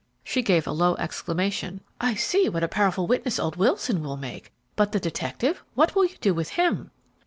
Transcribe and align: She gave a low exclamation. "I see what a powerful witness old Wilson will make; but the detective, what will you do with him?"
She 0.23 0.41
gave 0.41 0.65
a 0.65 0.71
low 0.71 0.95
exclamation. 0.95 1.81
"I 1.99 2.15
see 2.15 2.49
what 2.49 2.63
a 2.63 2.67
powerful 2.67 3.05
witness 3.05 3.37
old 3.37 3.55
Wilson 3.55 4.01
will 4.01 4.17
make; 4.17 4.51
but 4.75 4.93
the 4.93 4.99
detective, 4.99 5.63
what 5.75 5.93
will 5.93 6.05
you 6.05 6.17
do 6.19 6.33
with 6.33 6.49
him?" 6.57 6.89